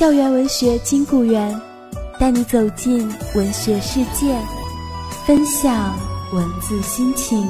[0.00, 1.60] 校园文学金谷园，
[2.18, 4.34] 带你走进文学世界，
[5.26, 5.94] 分享
[6.32, 7.46] 文字心情。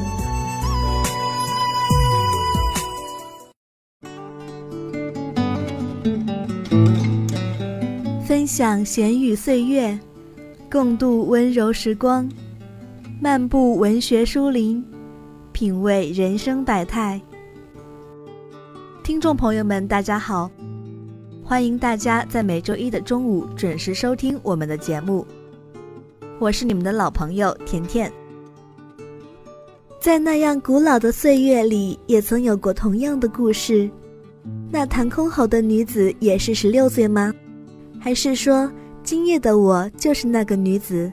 [8.27, 9.97] 分享闲语岁月，
[10.69, 12.29] 共度温柔时光，
[13.21, 14.85] 漫步文学书林，
[15.53, 17.21] 品味人生百态。
[19.05, 20.51] 听众朋友们，大家好。
[21.51, 25.27] 欢迎大家在每周一的中午准时收听我们的节目，
[26.39, 28.09] 我是你们的老朋友甜甜。
[30.01, 33.91] 在那样古老的岁月里，也曾有过同样的故事。
[34.71, 37.35] 那弹箜篌的女子也是十六岁吗？
[37.99, 38.71] 还是说
[39.03, 41.13] 今夜的我就是那个女子？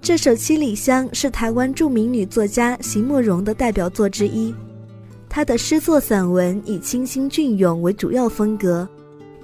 [0.00, 4.52] 这首《七里香》是台湾著名女作家席慕容的代表作之一。
[5.34, 8.88] 他的诗作散文以清新隽永为主要风格，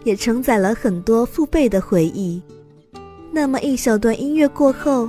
[0.05, 2.41] 也承载了很多父辈的回忆。
[3.33, 5.08] 那么一小段音乐过后，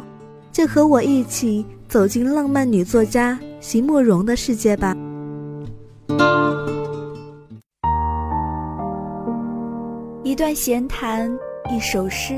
[0.51, 4.97] 就和我一起走进浪漫女作家席慕容的世界吧。
[10.23, 11.31] 一段闲谈，
[11.69, 12.33] 一首诗，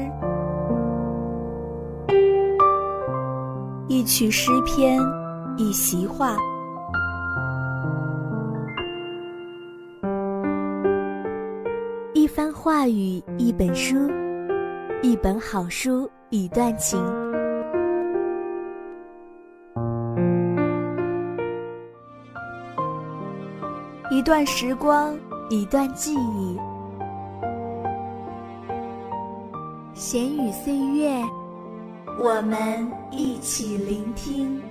[3.88, 5.00] 一曲诗篇，
[5.56, 6.36] 一席话。
[12.64, 14.10] 话语，一本书，
[15.02, 16.98] 一本好书，一段情，
[24.10, 25.14] 一段时光，
[25.50, 26.58] 一段记忆。
[29.94, 31.22] 闲语岁月，
[32.18, 34.62] 我们一起聆听。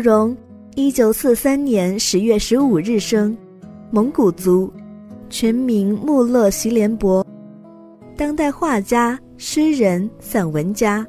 [0.00, 0.36] 容，
[0.74, 3.36] 一九四三年十月十五日生，
[3.90, 4.72] 蒙古族，
[5.28, 7.24] 全名穆勒席连博，
[8.16, 11.06] 当代画家、诗人、散文家，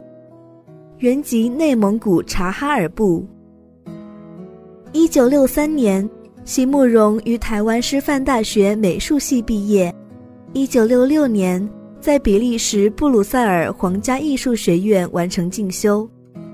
[0.99, 3.25] 原籍内蒙古察哈尔部。
[4.91, 6.07] 一九六三年，
[6.43, 9.93] 席慕容于台湾师范大学美术系毕业。
[10.51, 11.65] 一九六六年，
[12.01, 16.09] 在比利时布鲁塞尔皇家艺术学院完成进修。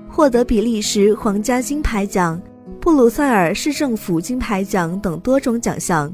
[0.08, 2.40] 获得比利时皇家金牌奖、
[2.80, 6.12] 布鲁塞尔市政府金牌奖等多种奖项，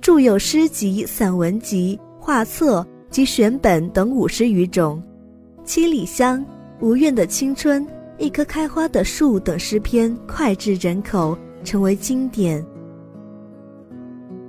[0.00, 5.00] 著有诗集、散文集、画册及选本等五十余种，
[5.64, 6.38] 《七里香》
[6.80, 7.82] 《无怨的青春》
[8.18, 12.64] 《一棵开花的树》等诗篇脍炙人口，成为经典。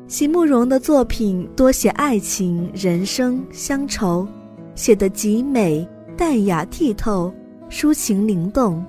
[0.08, 4.26] 席慕容的作品多写爱情、人生、乡愁，
[4.74, 7.32] 写得极美、淡雅、剔透。
[7.70, 8.84] 抒情灵动，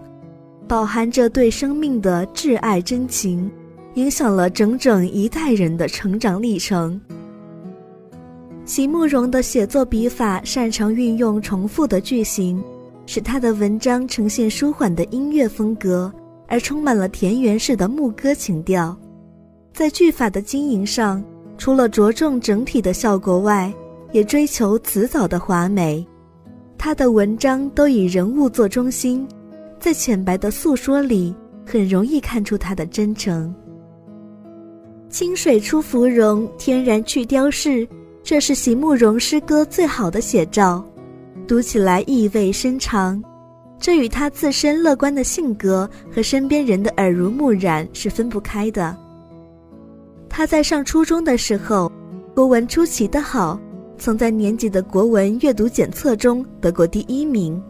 [0.67, 3.51] 饱含着对生命的挚爱真情，
[3.95, 7.01] 影响了整整一代人的成长历程。
[8.65, 12.63] 席慕容的写作笔法擅长运用重复的句型，
[13.07, 16.13] 使他的文章呈现舒缓的音乐风格，
[16.47, 18.97] 而充满了田园式的牧歌情调。
[19.73, 21.25] 在句法的经营上，
[21.57, 23.73] 除了着重整体的效果外，
[24.13, 26.07] 也追求辞藻的华美。
[26.79, 29.27] 他的文章都以人物做中心，
[29.81, 31.35] 在浅白的诉说里，
[31.67, 33.53] 很容易看出他的真诚。
[35.11, 37.87] 清水出芙蓉，天然去雕饰，
[38.23, 40.85] 这是席慕容诗歌最好的写照，
[41.49, 43.21] 读起来意味深长。
[43.81, 48.97] 这与他自身乐观的性格和身边人的耳濡目染是分不开的。
[50.29, 51.91] 他在上初中的时候，
[52.35, 53.59] 国文出奇的好。
[53.99, 57.61] 曾在年级的国文阅读检测中得过第一名，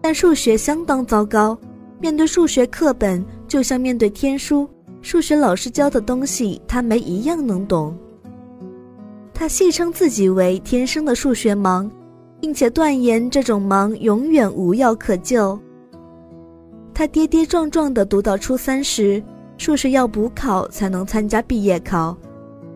[0.00, 1.58] 但数学相当糟糕。
[1.98, 4.68] 面对数学课本，就像面对天书，
[5.02, 7.96] 数学老师教的东西，他没一样能懂。
[9.34, 11.90] 他戏称自己为天生的数学盲，
[12.40, 15.58] 并且断言这种盲永远无药可救。
[16.94, 19.22] 他跌跌撞撞地读到初三时，
[19.56, 22.16] 数学要补考才能参加毕业考。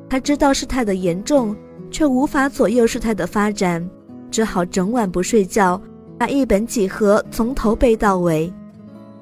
[0.08, 1.56] 他知道事态的严重，
[1.94, 3.88] 却无法左右事态的发展，
[4.28, 5.80] 只好整晚不睡觉，
[6.18, 8.52] 把一本几何从头背到尾。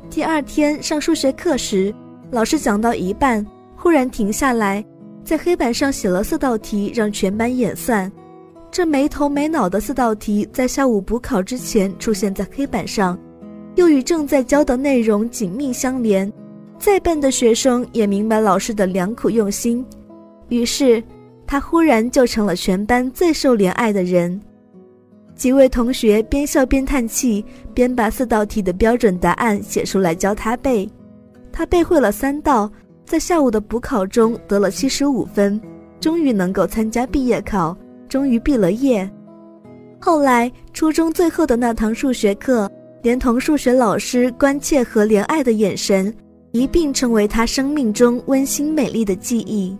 [0.08, 1.94] 第二天上数学课时，
[2.30, 3.46] 老师讲到一半，
[3.76, 4.82] 忽然停下来，
[5.22, 8.10] 在黑板上写了四道题，让全班演算。
[8.70, 13.18] 这没头没脑的四道题，在下午补考之前出现在黑板上，
[13.74, 16.32] 又与正在教的内容紧密相连。
[16.78, 19.84] 再笨的学生也明白老师的良苦用心，
[20.48, 21.04] 于是
[21.52, 24.40] 他忽然就成了全班最受怜爱的人。
[25.34, 27.44] 几位同学边笑边叹气，
[27.74, 30.88] 边把四道题的标准答案写出来教他背。
[31.52, 32.72] 他背会了三道，
[33.04, 35.60] 在下午的补考中得了七十五分，
[36.00, 37.76] 终于能够参加毕业考，
[38.08, 39.06] 终于毕了业。
[40.00, 42.66] 后来初中最后的那堂数学课，
[43.02, 46.10] 连同数学老师关切和怜爱的眼神，
[46.52, 49.76] 一并成为他生命中温馨美丽的记忆。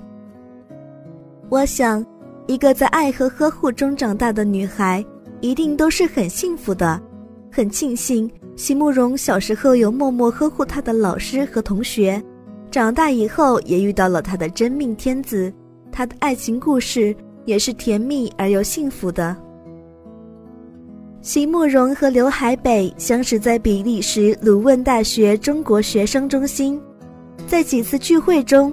[1.52, 2.02] 我想，
[2.46, 5.04] 一个在爱和呵护中长大的女孩。
[5.42, 6.98] 一定都是很幸福的，
[7.50, 12.22] 很庆幸席慕容小时候有默默呵护她的老师和同学，
[12.70, 15.52] 长大以后也遇到了她的真命天子，
[15.90, 17.14] 他的爱情故事
[17.44, 19.36] 也是甜蜜而又幸福的。
[21.20, 26.80] 席慕容和刘海北相识在比利时鲁汶大学中国学生中心，
[27.46, 28.72] 在几次聚会中，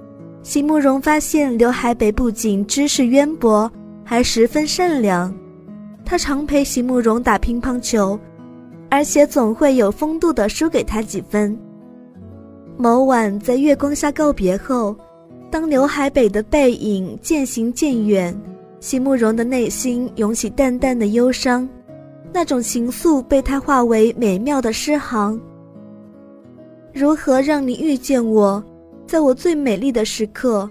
[0.49, 3.71] 席慕容发现刘海北不仅知识渊博，
[4.03, 5.31] 还十分善良。
[6.03, 8.19] 他常陪席慕容打乒乓球，
[8.89, 11.55] 而且总会有风度的输给他几分。
[12.77, 14.95] 某晚在月光下告别后，
[15.51, 18.35] 当刘海北的背影渐行渐远，
[18.79, 21.69] 席慕容的内心涌起淡淡的忧伤，
[22.33, 25.39] 那种情愫被他化为美妙的诗行。
[26.91, 28.63] 如何让你遇见我，
[29.09, 30.69] 在我最美丽的时刻？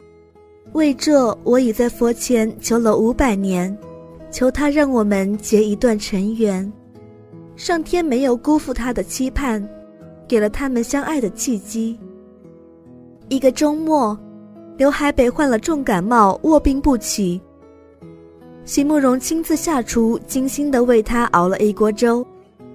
[0.72, 3.76] 为这，我已在佛前求了五百年。
[4.30, 6.72] 求他让我们结一段尘缘，
[7.56, 9.68] 上天没有辜负他的期盼，
[10.28, 11.98] 给了他们相爱的契机。
[13.28, 14.16] 一个周末，
[14.76, 17.40] 刘海北患了重感冒，卧病不起。
[18.64, 22.24] 席慕容亲自下厨，精心地为他熬了一锅粥。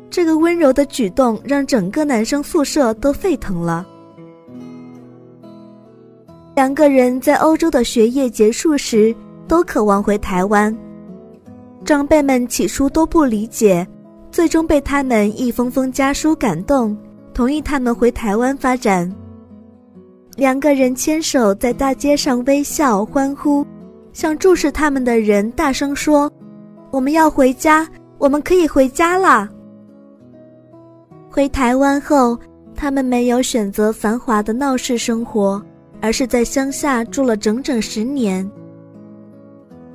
[0.09, 3.87] 这个温柔的举动让整个男生宿舍都沸腾了。
[6.55, 9.15] 两个人在欧洲的学业结束时，
[9.47, 10.75] 都渴望回台湾。
[11.83, 13.85] 长辈们起初都不理解，
[14.31, 16.95] 最终被他们一封封家书感动，
[17.33, 19.11] 同意他们回台湾发展。
[20.35, 23.65] 两个人牵手在大街上微笑欢呼，
[24.13, 26.31] 向注视他们的人大声说
[26.91, 27.87] ：“我们要回家，
[28.19, 29.49] 我们可以回家啦！”
[31.29, 32.37] 回台湾后，
[32.75, 35.61] 他们没有选择繁华的闹市生活，
[36.03, 38.47] 而是在乡下住了整整十年。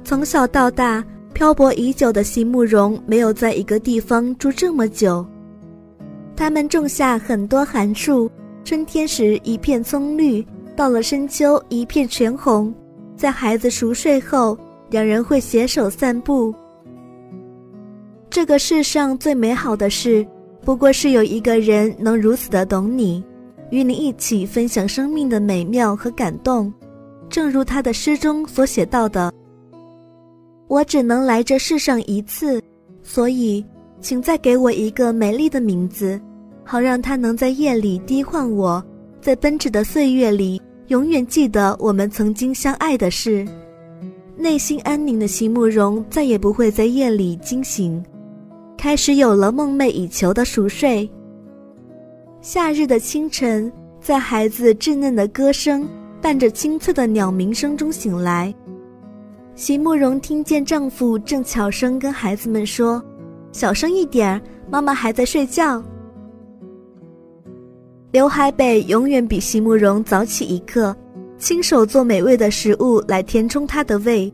[0.03, 1.05] 从小到大。
[1.35, 5.25] 漂泊已久的席慕容没有在一个地方住这么久。
[6.35, 8.29] 他们种下很多寒树，
[8.65, 10.45] 春天时一片葱绿，
[10.75, 12.75] 到了深秋一片全红。
[13.15, 14.59] 在孩子熟睡后，
[14.91, 16.53] 两人会携手散步。
[18.29, 20.27] 这个世上最美好的事，
[20.63, 23.23] 不过是有一个人能如此的懂你，
[23.71, 26.73] 与你一起分享生命的美妙和感动。
[27.29, 29.33] 正如他的诗中所写到的。
[30.67, 32.63] 我只能来这世上一次，
[33.03, 33.65] 所以，
[34.01, 36.21] 请再给我一个美丽的名字，
[36.65, 38.83] 好让它能在夜里低唤我，
[39.21, 43.47] 在奔驰的岁月里永远记得我们曾经相爱的事。
[44.37, 48.03] 内心安宁的席慕容再也不会在夜里惊醒，
[48.77, 51.11] 开始有了梦寐以求的熟睡。
[52.41, 55.89] 夏日的清晨，在孩子稚嫩的歌声
[56.23, 58.55] 伴着清脆的鸟鸣声中醒来。
[59.57, 63.03] 席慕容听见丈夫正悄声跟孩子们说
[63.51, 64.41] ：“小声一点，
[64.71, 65.83] 妈妈还在睡觉。”
[68.13, 70.97] 刘海北永远比席慕容早起一刻，
[71.39, 74.33] 亲手做美味的食物来填充他的胃。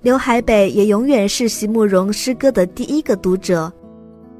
[0.00, 3.70] 刘海北也永远是席慕容诗歌的第一个读者，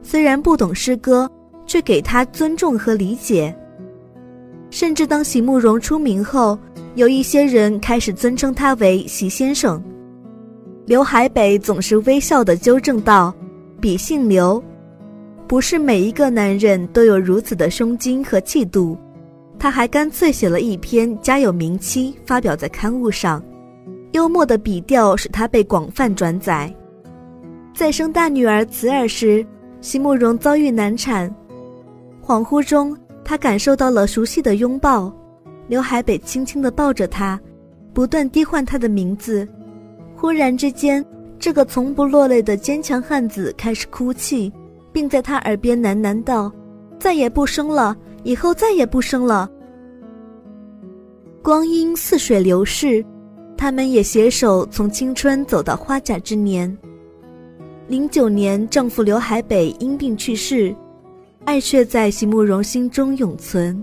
[0.02, 1.30] 虽然不懂诗歌，
[1.72, 3.54] 却给他尊重和理解。
[4.68, 6.58] 甚至当席慕容出名后，
[6.96, 9.82] 有一些人开始尊称他为席先生。
[10.84, 13.34] 刘海北总是微笑地纠正道
[13.80, 14.62] ：“笔姓刘，
[15.48, 18.94] 不是每一个男人都有如此的胸襟和气度。”
[19.58, 23.42] 他还干脆写了一篇家有名妻，发表在刊物上。
[24.12, 26.70] 幽默的笔调使他被广泛转载。
[27.74, 29.46] 在生大女儿慈儿时，
[29.80, 31.34] 席慕容遭遇难产，
[32.24, 35.12] 恍惚中他感受到了熟悉的拥抱。
[35.68, 37.40] 刘海北轻轻地抱着她，
[37.92, 39.46] 不断低唤她的名字。
[40.14, 41.04] 忽然之间，
[41.38, 44.52] 这个从不落泪的坚强汉子开始哭泣，
[44.92, 46.52] 并在他耳边喃喃道
[46.98, 49.50] ：“再也不生了。”以后再也不生了。
[51.42, 53.04] 光阴似水流逝，
[53.56, 56.76] 他们也携手从青春走到花甲之年。
[57.88, 60.72] 零九年，丈夫刘海北因病去世，
[61.44, 63.82] 爱却在席慕容心中永存。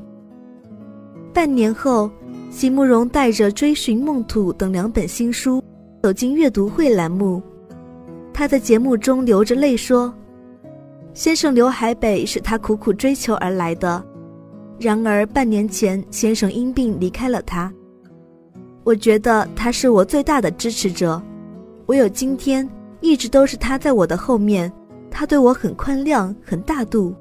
[1.34, 2.10] 半年后，
[2.50, 5.64] 席慕容带着《追寻梦土》等两本新书
[6.02, 7.42] 走进阅读会栏目，
[8.34, 10.14] 他在节目中流着泪说
[11.14, 14.04] ：“先生刘海北是他苦苦追求而来的。”
[14.80, 17.72] 然而半年前，先生因病离开了他。
[18.86, 21.22] 我觉得他是我最大的支持者，
[21.86, 22.68] 我有今天，
[23.02, 24.72] 一直都是他在我的后面。
[25.12, 27.14] 他对我很宽谅，很大度。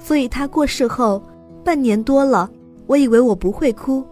[0.00, 1.22] 所以他过世后，
[1.62, 2.50] 半年多了，
[2.86, 4.04] 我以为我不会哭，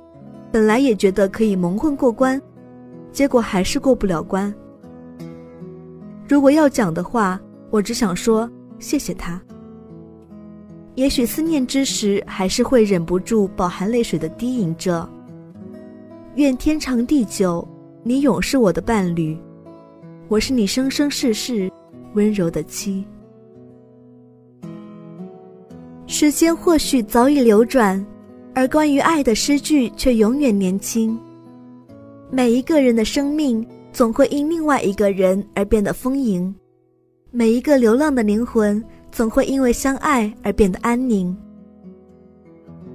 [0.53, 2.41] 本来也觉得可以蒙混过关，
[3.11, 4.55] 结果还是过不了关。
[6.29, 7.41] 如果要讲的话，
[7.71, 9.41] 我只想说谢谢他。
[10.95, 15.09] 也许思念之时，还是会忍不住饱含泪水的低吟着。
[16.35, 17.67] 愿天长地久，
[18.03, 19.37] 你永是我的伴侣，
[20.29, 21.71] 我是你生生世世
[22.15, 23.05] 温柔的妻。
[26.21, 28.05] 时间或许早已流转，
[28.53, 31.17] 而关于爱的诗句却永远年轻。
[32.29, 36.53] 每一个人的生命总会因另外一个人而变得丰盈，
[37.31, 38.85] 每一个流浪的灵魂。
[39.13, 41.35] 总会因为相爱而变得安宁。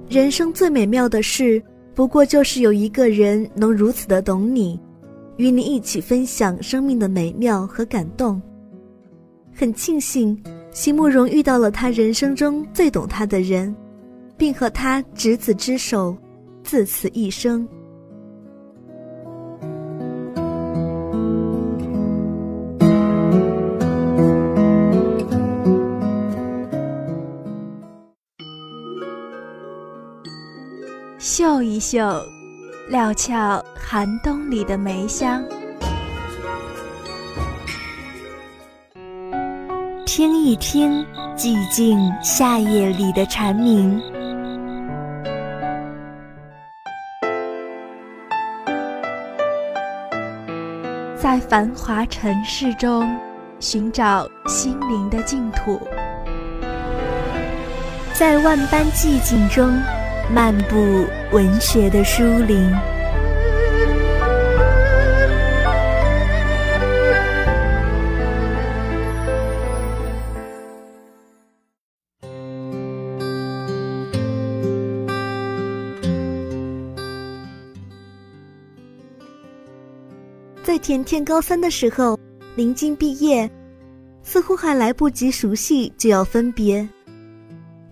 [0.06, 1.62] 人生最美妙的事，
[1.94, 4.78] 不过就是有一个人能如此的懂你，
[5.38, 8.40] 与你一起分享生命的美妙和感动。
[9.50, 10.38] 很庆幸，
[10.74, 13.74] 席慕容遇到了他人生中最懂他的人，
[14.36, 16.16] 并和他执子之手，
[16.64, 17.66] 自此一生。
[31.20, 32.20] 嗅一嗅，
[32.88, 35.40] 料峭寒冬里的梅香；
[40.16, 41.04] 听一听，
[41.36, 44.00] 寂静夏夜里的蝉鸣。
[51.16, 53.12] 在繁华尘世中，
[53.58, 55.80] 寻找心灵的净土；
[58.12, 59.68] 在万般寂静中。
[60.32, 60.76] 漫步
[61.32, 62.72] 文学的书林。
[80.64, 82.18] 在甜甜高三的时候，
[82.56, 83.48] 临近毕业，
[84.22, 86.88] 似乎还来不及熟悉就要分别，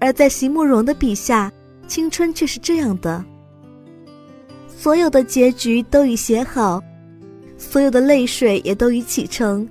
[0.00, 1.52] 而在席慕容的笔下。
[1.86, 3.22] 青春却是这样的，
[4.66, 6.82] 所有的结局都已写好，
[7.58, 9.68] 所有的泪水也都已启程，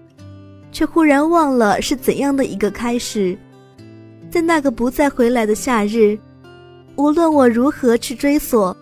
[0.71, 3.35] 却忽然忘了是怎样的一个开始。
[4.29, 6.15] 在那个不再回来的夏日，
[6.95, 8.75] 无论我如何去追索，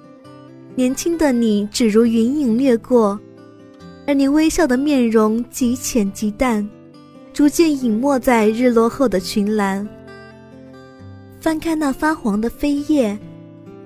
[0.75, 3.17] 年轻的你只如云影掠过，
[4.09, 6.67] 而你微笑的面容极浅极淡，
[7.31, 9.87] 逐渐隐没在日落后的群岚。
[11.39, 13.15] 翻开那发黄的扉页。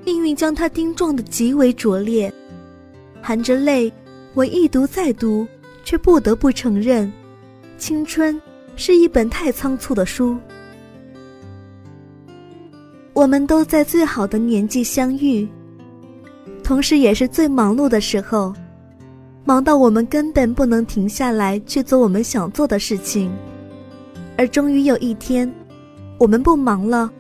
[0.06, 2.34] 命运将它钉撞得极为拙劣，
[3.22, 3.92] 含着泪，
[4.34, 5.46] 我一读再读，
[5.84, 7.12] 却不得不承认，
[7.77, 8.42] 青春
[8.77, 10.38] 是一本太仓促的书。
[13.12, 15.46] 我们都在最好的年纪相遇，
[16.63, 18.53] 同时也是最忙碌的时候，
[19.45, 23.29] 忙到我们根本不能停下来去做我们想做的事情，
[24.38, 25.53] 而终于有一天，
[26.17, 27.12] 我们不忙了，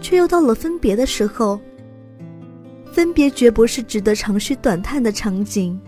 [0.00, 1.58] 却又到了分别的时候。
[2.92, 5.78] 分别绝不是值得长吁短叹的场景，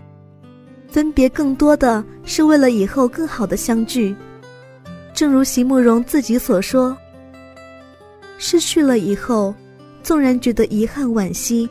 [0.87, 4.15] 分别更多的是为了以后更好的相聚。
[5.13, 6.95] 正如席慕容自己所说
[8.37, 9.55] ：“失去了以后，
[10.03, 11.67] 纵然觉得遗憾惋惜，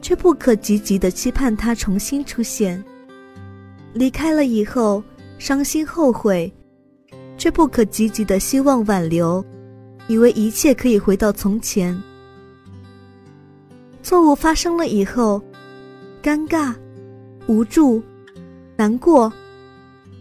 [0.00, 2.82] 却不可积极的期盼它重新出现。
[3.94, 5.02] 离开了以后，
[5.38, 6.52] 伤心后悔，
[7.38, 9.42] 却不可积极的希望挽留，
[10.08, 11.96] 以为一切可以回到从前。
[14.02, 15.40] 错误发生了以后，
[16.20, 16.74] 尴尬、
[17.46, 18.02] 无助、
[18.76, 19.32] 难过，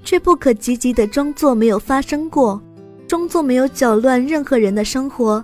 [0.04, 2.62] 却不可积极的装作没有发生过，
[3.08, 5.44] 装作没有搅乱任何人的生活，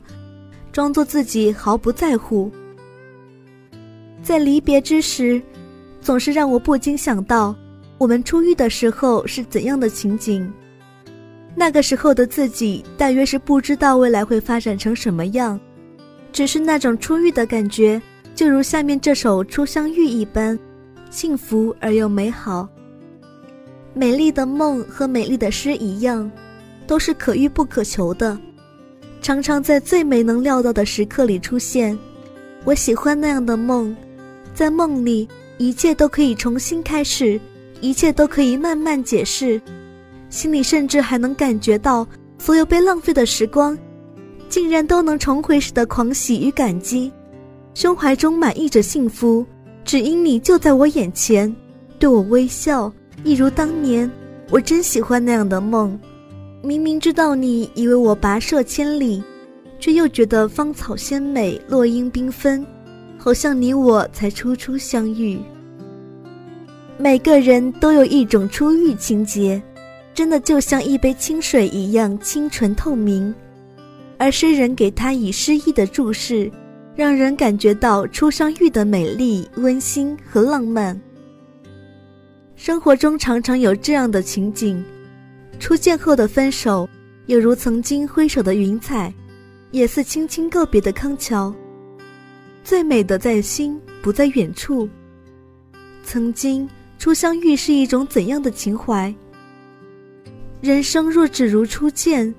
[0.72, 2.52] 装作自己毫不在乎。
[4.22, 5.42] 在离别之时，
[6.00, 7.56] 总是让我不禁想到。
[8.00, 10.50] 我们初遇的时候是怎样的情景？
[11.54, 15.60] 那个时候的自己大约是不知道未来会发展成什么样，
[16.32, 18.02] 只是那种初遇的感觉，
[18.34, 20.58] 就如下面这首《初相遇》一般，
[21.10, 22.70] 幸福而又美好。
[23.94, 26.32] 美丽的梦和美丽的诗一样，
[26.88, 28.40] 都是可遇不可求的，
[29.22, 32.00] 常常在最没能料到的时刻里出现。
[32.64, 33.94] 我喜欢那样的梦，
[34.54, 35.28] 在梦里
[35.58, 37.38] 一切都可以重新开始。
[37.82, 39.62] 一切都可以慢慢解释，
[40.30, 42.08] 心里甚至还能感觉到
[42.38, 43.78] 所有被浪费的时光，
[44.48, 47.12] 竟然都能重回时的狂喜与感激，
[47.74, 49.46] 胸怀中满溢着幸福，
[49.84, 51.54] 只因你就在我眼前，
[51.98, 52.92] 对我微笑，
[53.24, 54.10] 一如当年。
[54.52, 56.00] 我真喜欢那样的梦，
[56.64, 59.24] 明明知道你以为我跋涉千里，
[59.80, 62.66] 却又觉得芳草鲜美，落英缤纷，
[63.16, 65.40] 好像你我才初初相遇。
[67.02, 69.62] 每个人都有一种初遇情节，
[70.14, 73.34] 真的就像一杯清水一样清纯透明，
[74.18, 76.52] 而诗人给他以诗意的注释，
[76.98, 81.00] 让人感觉到初相遇的美丽、温馨和浪漫。
[82.58, 84.84] 生活中常常有这样的情景：
[85.58, 86.86] 初见后的分手，
[87.28, 89.14] 有如曾经挥手的云彩，
[89.72, 91.56] 也似轻轻告别的康桥。
[92.62, 94.90] 最美的在心，不在远处。
[96.04, 96.70] 曾经。
[97.00, 99.12] 初相遇是一种怎样的情怀？
[100.60, 102.36] 人生若只如初见，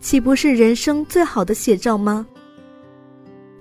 [0.00, 2.26] 岂不是人生最好的写照吗？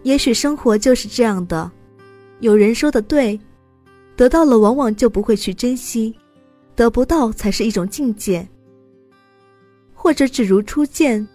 [0.02, 1.72] 也许生活就是这样的。
[2.40, 3.40] 有人说的对，
[4.16, 6.12] 得到了往往就不会去珍惜，
[6.76, 8.46] 得不到才是一种境界。
[9.94, 11.26] 或者只如初见，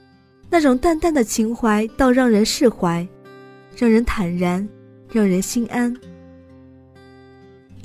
[0.51, 3.07] 那种淡淡的情怀，倒让人释怀，
[3.77, 4.69] 让人坦然，
[5.13, 5.97] 让人心安。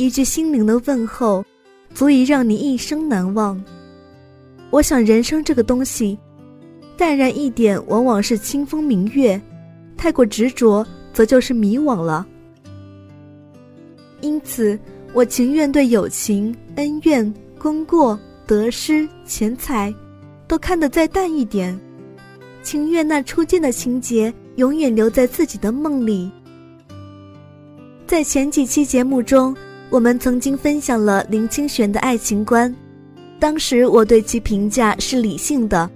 [0.04, 1.46] 一句心灵的问候，
[1.94, 3.64] 足以让你一生难忘。
[4.72, 6.18] 我想，人生这个东西，
[6.98, 9.40] 淡然一点，往往是清风明月；
[9.96, 10.84] 太过执着，
[11.14, 12.26] 则就是迷惘了。
[14.22, 14.80] 因此，
[15.14, 19.94] 我情愿对友情、恩怨、功过、得失、钱财，
[20.48, 21.80] 都看得再淡一点，
[22.64, 26.32] 情愿那初见的情节永远留在自己的梦里。
[28.08, 29.56] 在前几期节目中。
[29.92, 32.74] 我们曾经分享了林清玄的爱情观，
[33.38, 35.88] 当时我对其评价是理性的，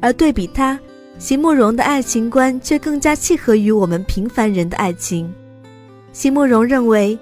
[0.00, 0.78] 而对比他，
[1.18, 5.28] 席慕容的爱情观却更加契合于我们平凡人的爱情。
[6.12, 7.18] 席慕容认为，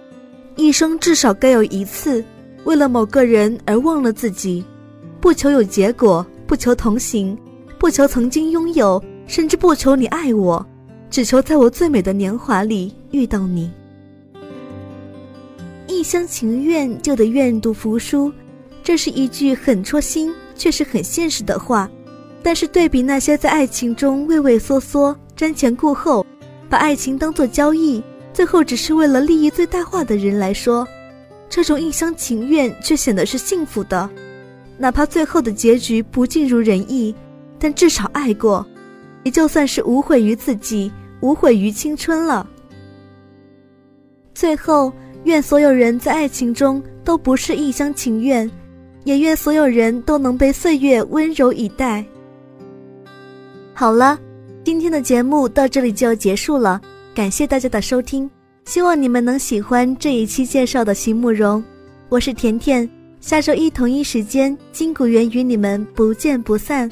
[0.56, 2.22] 一生至少该有一次，
[2.64, 4.62] 为了某个人而忘了自己，
[5.22, 7.34] 不求有结果，不求同行，
[7.78, 10.64] 不求曾经拥有，甚至不求你爱我，
[11.08, 13.70] 只求在我最美的年华里遇到你。
[15.90, 18.32] 一厢情愿就得愿赌服输，
[18.82, 21.90] 这是一句很戳心却是很现实的话。
[22.42, 26.24] 但是对比那些在爱情中畏畏缩缩、瞻前顾后，
[26.68, 30.86] 把爱情当作交易，最后只是为了利益最大化的人来说，
[31.48, 34.08] 这种一厢情愿却显得是幸福的。
[34.78, 37.14] 哪怕最后的结局不尽如人意，
[37.58, 38.66] 但至少爱过，
[39.24, 42.46] 也就算是无悔于自己，无悔于青春了。
[44.34, 44.92] 最后。
[45.24, 48.50] 愿所有人在爱情中都不是一厢情愿，
[49.04, 52.04] 也愿所有人都能被岁月温柔以待。
[53.74, 54.18] 好了，
[54.64, 56.80] 今天的节目到这里就要结束了，
[57.14, 58.30] 感谢大家的收听，
[58.64, 61.62] 希望你们能喜欢这一期介绍的席慕容。
[62.08, 62.88] 我是甜甜，
[63.20, 66.90] 下周一同一时间，金谷园与你们不见不散。